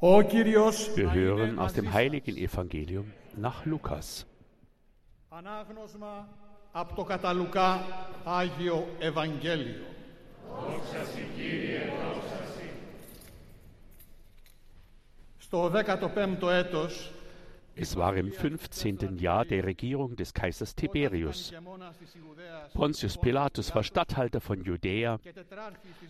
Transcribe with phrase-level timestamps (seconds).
[0.00, 4.26] Wir hören aus dem heiligen Evangelium nach Lukas.
[5.28, 6.28] Ανάγνωσμα
[6.72, 7.80] από το κατά Λουκά
[8.24, 9.84] Άγιο Ευαγγέλιο.
[15.38, 17.12] Στο 15ο έτος
[17.74, 19.16] Es war im 15.
[19.16, 21.52] Jahr der Regierung des Kaisers Tiberius.
[22.74, 25.18] Pontius Pilatus war Statthalter von Judäa,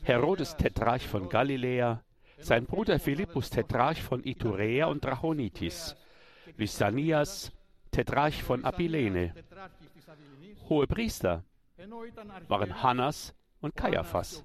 [0.02, 2.02] Herodes Tetrarch von Galiläa,
[2.39, 5.95] sein Bruder Philippus Tetrarch von Iturea und Drachonitis,
[6.57, 7.51] Lysanias
[7.91, 9.33] Tetrarch von Abilene.
[10.69, 11.43] Hohe Priester
[12.47, 14.43] waren Hannas und Kaiaphas.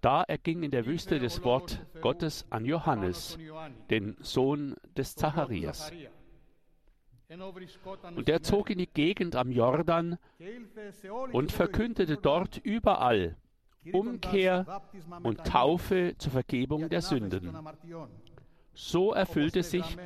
[0.00, 3.38] Da erging in der Wüste das Wort Gottes an Johannes,
[3.90, 5.92] den Sohn des Zacharias.
[8.16, 10.18] Und er zog in die Gegend am Jordan
[11.32, 13.36] und verkündete dort überall
[13.92, 14.82] Umkehr
[15.22, 17.56] und Taufe zur Vergebung der Sünden.
[18.74, 19.96] So erfüllte sich,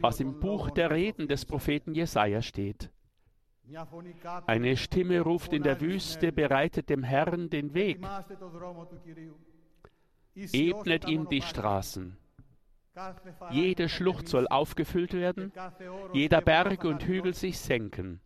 [0.00, 2.90] was im Buch der Reden des Propheten Jesaja steht.
[4.46, 8.00] Eine Stimme ruft in der Wüste, bereitet dem Herrn den Weg,
[10.34, 12.16] ebnet ihm die Straßen.
[13.50, 15.52] Jede Schlucht soll aufgefüllt werden,
[16.12, 18.20] jeder Berg und Hügel sich senken.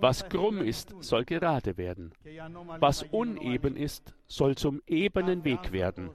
[0.00, 2.12] Was krumm ist, soll gerade werden.
[2.78, 6.10] Was uneben ist, soll zum ebenen Weg werden.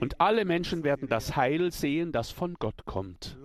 [0.00, 3.36] Und alle Menschen werden das Heil sehen, das von Gott kommt.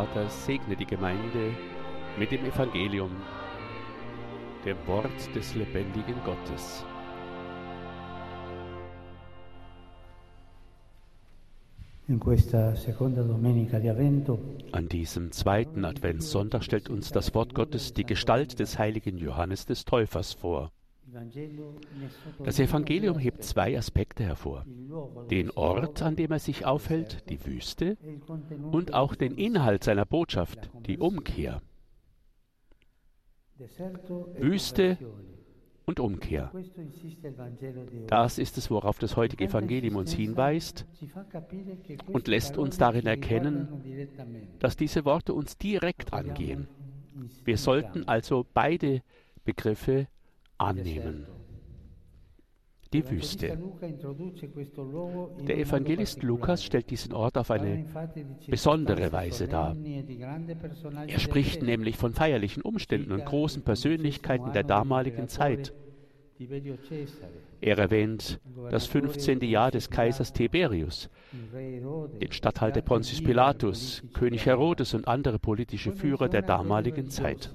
[0.00, 1.54] Vater segne die Gemeinde
[2.18, 3.10] mit dem Evangelium,
[4.64, 6.82] dem Wort des lebendigen Gottes.
[14.72, 19.84] An diesem zweiten Adventssonntag stellt uns das Wort Gottes die Gestalt des heiligen Johannes des
[19.84, 20.72] Täufers vor.
[21.12, 22.10] Ne
[22.44, 24.64] Das Evangelium hebt zwei Aspekte hervor.
[25.30, 29.84] Den Ort, an dem er sich aufhält, die Wüste, e contenuto und auch den Inhalt
[29.84, 31.62] seiner Botschaft, die Umkehr.
[33.58, 34.98] e Wüste
[35.86, 36.52] und Umkehr.
[38.06, 40.86] Das ist es, worauf das heutige Evangelium uns hinweist
[42.06, 44.08] und lässt uns darin erkennen,
[44.60, 46.68] dass diese Worte uns direkt angehen.
[47.44, 49.02] Wir sollten also beide
[49.44, 50.06] Begriffe
[50.60, 51.26] annehmen.
[52.92, 53.56] Die Wüste.
[55.46, 57.86] Der Evangelist Lukas stellt diesen Ort auf eine
[58.48, 59.76] besondere Weise dar.
[61.06, 65.72] Er spricht nämlich von feierlichen Umständen und großen Persönlichkeiten der damaligen Zeit.
[67.60, 69.40] Er erwähnt das 15.
[69.42, 71.10] Jahr des Kaisers Tiberius,
[71.52, 77.54] den Statthalter Pontius Pilatus, König Herodes und andere politische Führer der damaligen Zeit.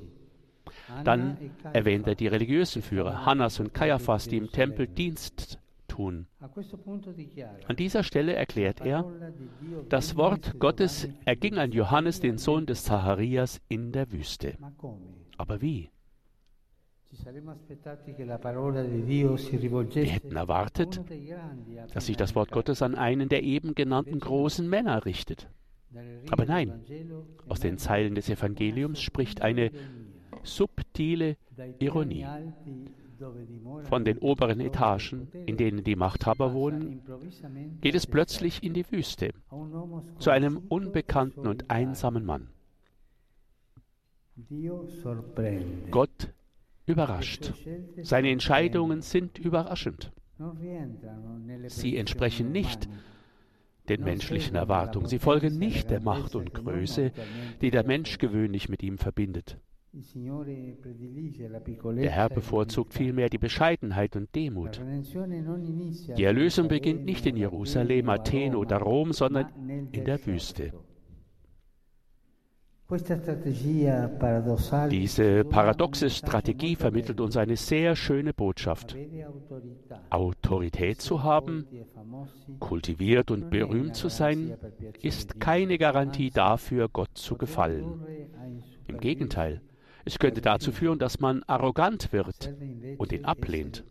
[1.04, 1.38] Dann
[1.74, 6.28] erwähnt er die religiösen Führer, Hannas und Kaiaphas, die im Tempel Dienst tun.
[7.68, 9.06] An dieser Stelle erklärt er,
[9.90, 14.58] das Wort Gottes erging an Johannes, den Sohn des Zacharias, in der Wüste.
[15.38, 15.90] Aber wie?
[19.92, 21.02] Wir hätten erwartet,
[21.94, 25.48] dass sich das Wort Gottes an einen der eben genannten großen Männer richtet.
[26.30, 26.84] Aber nein,
[27.48, 29.72] aus den Zeilen des Evangeliums spricht eine
[30.46, 31.38] subtile
[31.80, 32.26] Ironie.
[33.84, 37.02] Von den oberen Etagen, in denen die Machthaber wohnen,
[37.82, 39.32] geht es plötzlich in die Wüste,
[40.20, 42.50] zu einem unbekannten und einsamen Mann.
[45.92, 46.34] Gott
[46.86, 47.54] überrascht.
[48.02, 50.12] Seine Entscheidungen sind überraschend.
[51.68, 52.90] Sie entsprechen nicht
[53.88, 55.08] den menschlichen Erwartungen.
[55.08, 57.12] Sie folgen nicht der Macht und Größe,
[57.62, 59.58] die der Mensch gewöhnlich mit ihm verbindet.
[61.96, 64.82] Der Herr bevorzugt vielmehr die Bescheidenheit und Demut.
[66.18, 69.48] Die Erlösung beginnt nicht in Jerusalem, Athen oder Rom, sondern
[69.92, 70.74] in der Wüste.
[74.92, 78.96] Diese paradoxe Strategie vermittelt uns eine sehr schöne Botschaft.
[80.12, 81.66] Autorität zu haben,
[82.60, 84.56] kultiviert und berühmt zu sein,
[85.02, 88.06] ist keine Garantie dafür, Gott zu gefallen.
[88.88, 89.62] Im Gegenteil,
[90.06, 92.54] Es könnte dazu führen, dass man arrogant wird
[92.98, 93.84] und ihn ablehnt.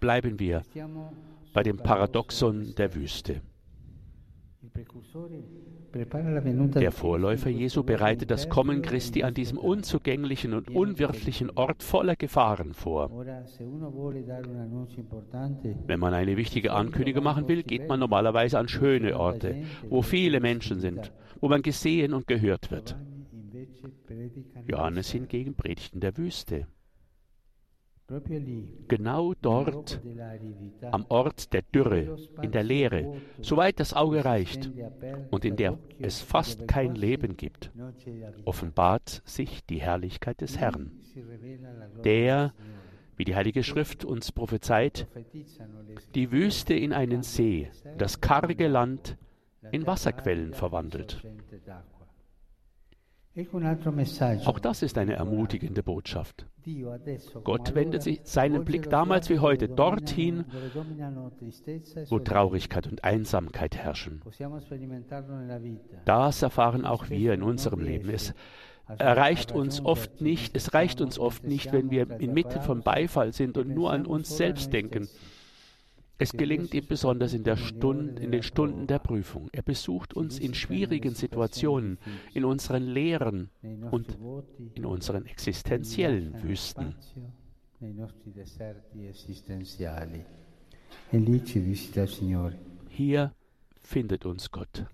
[0.00, 0.62] Bleiben wir
[1.52, 3.42] bei dem Paradoxon der Wüste.
[6.74, 12.72] Der Vorläufer Jesu bereitet das Kommen Christi an diesem unzugänglichen und unwirtlichen Ort voller Gefahren
[12.72, 13.10] vor.
[15.86, 20.40] Wenn man eine wichtige Ankündigung machen will, geht man normalerweise an schöne Orte, wo viele
[20.40, 22.96] Menschen sind, wo man gesehen und gehört wird.
[24.66, 26.68] Johannes hingegen predigt in der Wüste.
[28.88, 30.00] Genau dort,
[30.90, 34.70] am Ort der Dürre, in der Leere, soweit das Auge reicht
[35.30, 37.70] und in der es fast kein Leben gibt,
[38.44, 40.90] offenbart sich die Herrlichkeit des Herrn,
[42.04, 42.52] der,
[43.16, 45.06] wie die Heilige Schrift uns prophezeit,
[46.14, 49.16] die Wüste in einen See, das karge Land
[49.70, 51.22] in Wasserquellen verwandelt.
[54.44, 56.46] Auch das ist eine ermutigende Botschaft.
[57.44, 60.44] Gott wendet sich seinen Blick damals wie heute dorthin,
[62.08, 64.22] wo Traurigkeit und Einsamkeit herrschen.
[66.04, 68.10] Das erfahren auch wir in unserem Leben.
[68.10, 68.34] Es
[68.98, 73.56] erreicht uns oft nicht, es reicht uns oft nicht, wenn wir inmitten von Beifall sind
[73.56, 75.08] und nur an uns selbst denken.
[76.22, 79.48] Es gelingt ihm besonders in, Stunde, in, den Stunden der Prüfung.
[79.50, 81.98] Er besucht uns in schwierigen Situationen,
[82.32, 83.50] in unseren Lehren
[83.90, 84.16] und
[84.74, 86.94] in unseren existenziellen Wüsten.
[92.88, 93.32] Hier
[93.80, 94.86] findet uns Gott.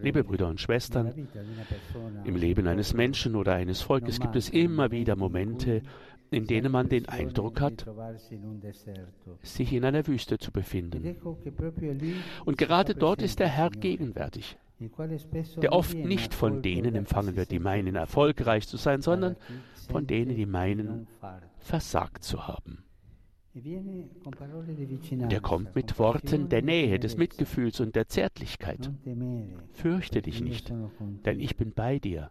[0.00, 1.28] Liebe Brüder und Schwestern,
[2.24, 5.82] im Leben eines Menschen oder eines Volkes gibt es immer wieder Momente,
[6.32, 7.86] in denen man den Eindruck hat,
[9.42, 11.16] sich in einer Wüste zu befinden.
[12.44, 14.58] Und gerade dort ist der Herr gegenwärtig,
[15.60, 19.36] der oft nicht von denen empfangen wird, die meinen erfolgreich zu sein, sondern
[19.88, 21.06] von denen, die meinen
[21.58, 22.84] versagt zu haben.
[23.54, 28.90] Der kommt mit Worten der Nähe, des Mitgefühls und der Zärtlichkeit.
[29.72, 30.72] Fürchte dich nicht,
[31.26, 32.30] denn ich bin bei dir.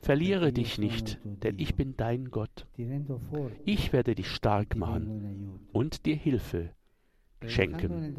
[0.00, 2.66] Verliere dich nicht, denn ich bin dein Gott.
[3.64, 6.70] Ich werde dich stark machen und dir Hilfe
[7.46, 8.14] schenken.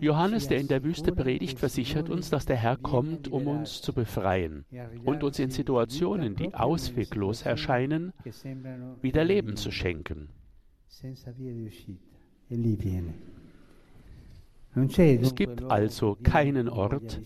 [0.00, 3.92] Johannes, der in der Wüste predigt, versichert uns, dass der Herr kommt, um uns zu
[3.92, 4.64] befreien
[5.04, 8.12] und uns in Situationen, die ausweglos erscheinen,
[9.02, 10.28] wieder Leben zu schenken.
[14.96, 17.20] Es gibt also keinen Ort,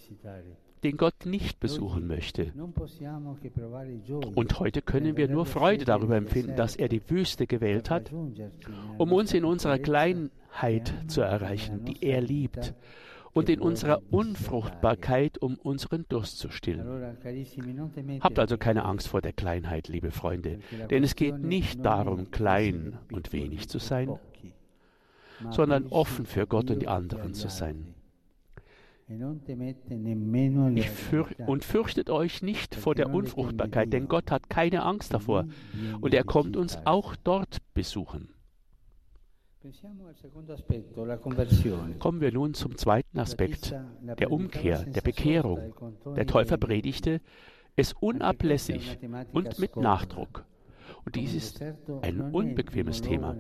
[0.83, 2.53] den Gott nicht besuchen möchte.
[4.35, 8.13] Und heute können wir nur Freude darüber empfinden, dass er die Wüste gewählt hat,
[8.99, 12.75] um uns in unserer Kleinheit zu erreichen, die er liebt,
[13.33, 17.17] und in unserer Unfruchtbarkeit, um unseren Durst zu stillen.
[18.21, 20.59] Habt also keine Angst vor der Kleinheit, liebe Freunde,
[20.91, 24.19] denn es geht nicht darum, klein und wenig zu sein,
[25.51, 27.95] sondern offen für Gott und die anderen zu sein.
[30.87, 35.47] Für, und fürchtet euch nicht vor der Unfruchtbarkeit, denn Gott hat keine Angst davor.
[36.01, 38.29] Und er kommt uns auch dort besuchen.
[41.99, 43.75] Kommen wir nun zum zweiten Aspekt,
[44.19, 45.75] der Umkehr, der Bekehrung.
[46.17, 47.21] Der Täufer predigte
[47.77, 48.99] es unablässig
[49.33, 50.45] und mit Nachdruck.
[51.05, 51.63] Und dies ist
[52.03, 53.37] ein unbequemes Thema.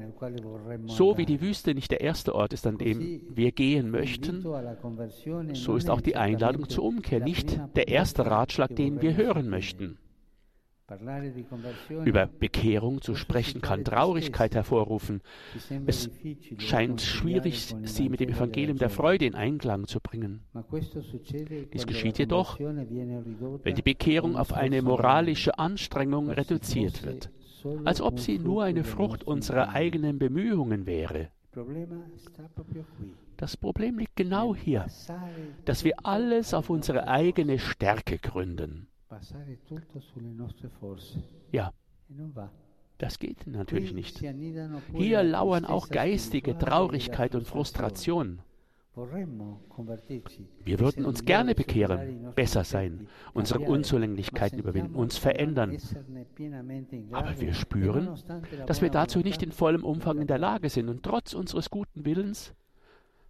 [0.87, 4.43] So wie die Wüste nicht der erste Ort ist, an dem wir gehen möchten,
[5.55, 9.99] so ist auch die Einladung zur Umkehr nicht der erste Ratschlag, den wir hören möchten.
[12.05, 15.21] Über Bekehrung zu sprechen kann Traurigkeit hervorrufen.
[15.87, 16.11] Es
[16.59, 20.43] scheint schwierig, sie mit dem Evangelium der Freude in Einklang zu bringen.
[21.73, 27.31] Dies geschieht jedoch, wenn die Bekehrung auf eine moralische Anstrengung reduziert wird
[27.85, 31.29] als ob sie nur eine Frucht unserer eigenen Bemühungen wäre.
[33.37, 34.87] Das Problem liegt genau hier,
[35.65, 38.89] dass wir alles auf unsere eigene Stärke gründen.
[41.53, 41.73] Ja,
[42.99, 44.23] das geht natürlich nicht.
[44.95, 48.41] Hier lauern auch geistige Traurigkeit und Frustration.
[50.65, 55.79] Wir würden uns gerne bekehren, besser sein, unsere Unzulänglichkeiten überwinden, uns verändern.
[57.13, 58.19] Aber wir spüren,
[58.67, 62.05] dass wir dazu nicht in vollem Umfang in der Lage sind und trotz unseres guten
[62.05, 62.53] Willens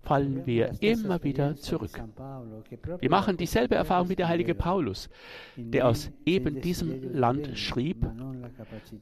[0.03, 2.03] fallen wir immer wieder zurück.
[2.99, 5.09] Wir machen dieselbe Erfahrung wie der heilige Paulus,
[5.57, 8.07] der aus eben diesem Land schrieb,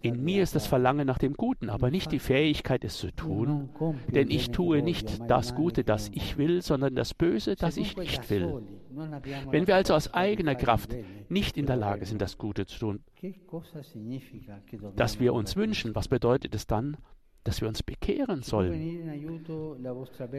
[0.02, 3.70] in mir ist das Verlangen nach dem Guten, aber nicht die Fähigkeit, es zu tun,
[4.08, 8.28] denn ich tue nicht das Gute, das ich will, sondern das Böse, das ich nicht
[8.30, 8.62] will.
[9.50, 10.94] Wenn wir also aus eigener Kraft
[11.28, 13.00] nicht in der Lage sind, das Gute zu tun,
[14.96, 16.96] das wir uns wünschen, was bedeutet es dann?
[17.44, 19.44] Dass wir uns bekehren sollen.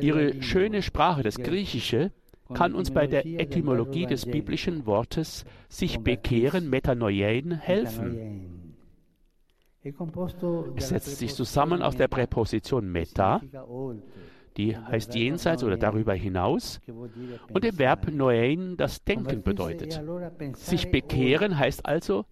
[0.02, 2.12] Ihre schöne Sprache, das Griechische,
[2.54, 8.76] kann uns bei der Etymologie des biblischen Wortes sich bekehren, Metanoien, helfen.
[10.76, 13.42] Es setzt sich zusammen aus der Präposition meta,
[14.58, 16.80] die heißt jenseits oder darüber hinaus,
[17.54, 20.02] und dem Verb noein, das Denken bedeutet.
[20.54, 22.26] Sich bekehren heißt also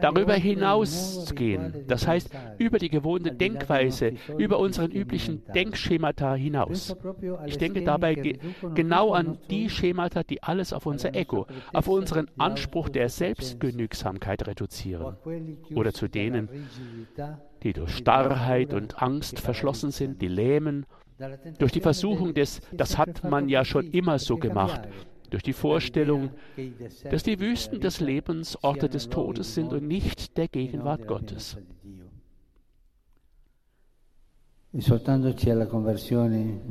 [0.00, 6.96] darüber hinausgehen, das heißt über die gewohnte Denkweise, über unseren üblichen Denkschemata hinaus.
[7.46, 8.38] Ich denke dabei ge
[8.74, 15.16] genau an die Schemata, die alles auf unser Ego, auf unseren Anspruch der Selbstgenügsamkeit reduzieren,
[15.74, 16.48] oder zu denen,
[17.62, 20.86] die durch Starrheit und Angst verschlossen sind, die lähmen.
[21.58, 24.82] Durch die Versuchung des, das hat man ja schon immer so gemacht,
[25.30, 26.30] durch die Vorstellung,
[27.10, 31.58] dass die Wüsten des Lebens Orte des Todes sind und nicht der Gegenwart Gottes.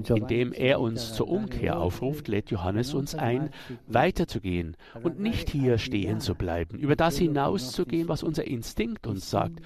[0.07, 3.49] Indem er uns zur Umkehr aufruft, lädt Johannes uns ein,
[3.87, 9.61] weiterzugehen und nicht hier stehen zu bleiben, über das hinauszugehen, was unser Instinkt uns sagt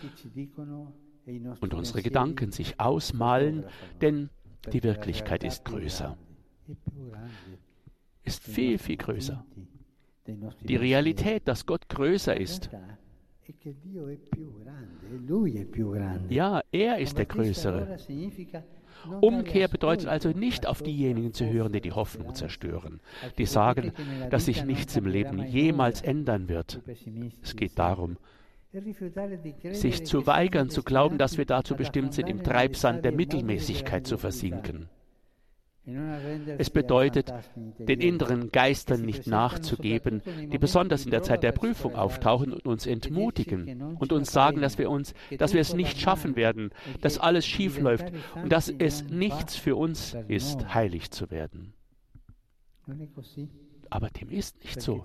[1.60, 3.66] und unsere Gedanken sich ausmalen,
[4.02, 4.30] denn
[4.72, 6.18] die Wirklichkeit ist größer,
[8.24, 9.46] ist viel, viel größer.
[10.62, 12.70] Die Realität, dass Gott größer ist.
[16.30, 17.98] Ja, er ist der Größere.
[19.20, 23.02] Umkehr bedeutet also nicht auf diejenigen zu hören, die die Hoffnung zerstören,
[23.38, 23.94] die sagen,
[24.30, 26.82] dass sich nichts im Leben jemals ändern wird.
[27.42, 28.18] Es geht darum,
[29.74, 34.18] sich zu weigern, zu glauben, dass wir dazu bestimmt sind, im Treibsand der Mittelmäßigkeit zu
[34.18, 34.90] versinken.
[36.58, 42.54] Es bedeutet, den inneren Geistern nicht nachzugeben, die besonders in der Zeit der Prüfung auftauchen
[42.54, 46.70] und uns entmutigen und uns sagen, dass wir uns, dass wir es nicht schaffen werden,
[47.02, 51.74] dass alles schief läuft und dass es nichts für uns ist, heilig zu werden.
[53.92, 55.04] Aber dem ist nicht so,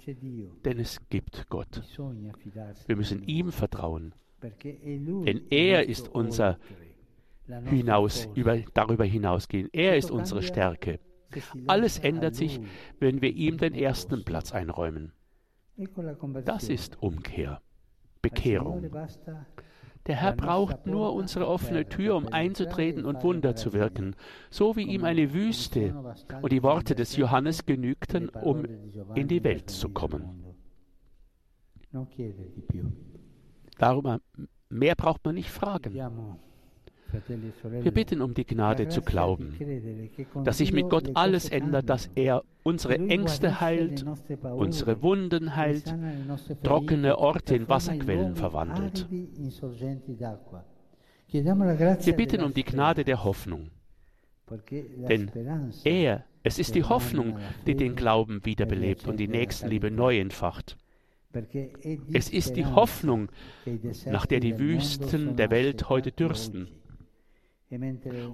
[0.65, 1.83] denn es gibt Gott.
[2.87, 6.59] Wir müssen ihm vertrauen, denn er ist unser
[7.65, 9.69] hinaus, über, darüber hinausgehen.
[9.73, 11.01] Er ist unsere Stärke.
[11.67, 12.61] Alles ändert sich,
[13.01, 15.13] wenn wir ihm den ersten Platz einräumen.
[16.45, 17.61] Das ist Umkehr,
[18.23, 18.89] Bekehrung.
[20.07, 24.15] Der Herr braucht nur unsere offene Tür, um einzutreten und Wunder zu wirken,
[24.51, 25.95] so wie ihm eine Wüste
[26.43, 28.65] und die Worte des Johannes genügten, um
[29.15, 30.45] in die Welt zu kommen.
[33.79, 34.21] Darum,
[34.69, 35.93] mehr braucht man nicht fragen.
[37.81, 39.55] Wir bitten um die Gnade zu glauben,
[40.45, 44.05] dass sich mit Gott alles ändert, dass er unsere Ängste heilt,
[44.43, 45.95] unsere Wunden heilt,
[46.63, 49.09] trockene Orte in Wasserquellen verwandelt.
[51.29, 53.71] Wir bitten um die Gnade der Hoffnung,
[55.09, 55.31] denn
[55.85, 60.77] er, es ist die Hoffnung, die den Glauben wiederbelebt und die Nächstenliebe neu entfacht.
[62.13, 63.29] Es ist die Hoffnung,
[64.07, 66.69] nach der die Wüsten der Welt heute dürsten.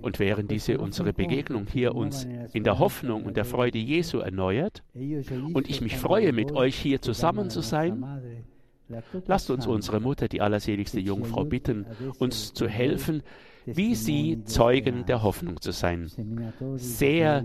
[0.02, 4.82] Und während diese unsere Begegnung hier uns in der Hoffnung und der Freude Jesu erneuert.
[4.94, 8.04] Und ich mich freue, mit euch hier zusammen zu sein,
[9.26, 11.86] lasst uns unsere Mutter, die allerseligste Jungfrau, bitten,
[12.18, 13.22] uns zu helfen,
[13.64, 16.10] wie sie Zeugen der Hoffnung zu sein,
[16.76, 17.44] sehr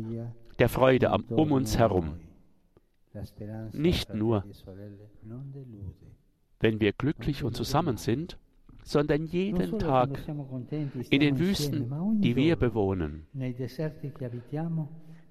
[0.59, 2.19] der Freude um uns herum.
[3.71, 4.43] Nicht nur,
[6.59, 8.37] wenn wir glücklich und zusammen sind,
[8.87, 10.25] sondern jeden Tag
[11.09, 11.91] in den Wüsten,
[12.21, 13.27] die wir bewohnen.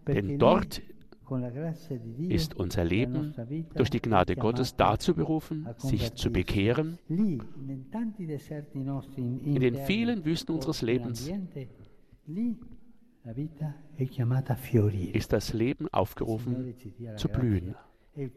[0.06, 0.82] Denn dort
[2.28, 3.34] ist unser Leben
[3.74, 6.98] durch die Gnade Gottes dazu berufen, sich zu bekehren.
[7.08, 7.40] In
[9.60, 11.30] den vielen Wüsten unseres Lebens
[15.14, 16.74] ist das Leben aufgerufen
[17.16, 17.74] zu blühen,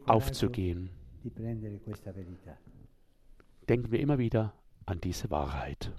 [0.06, 0.88] aufzugehen.
[3.68, 4.54] Denken wir immer wieder
[4.90, 5.92] an diese Wahrheit.